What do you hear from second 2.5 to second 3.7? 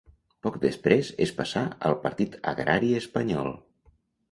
Agrari Espanyol.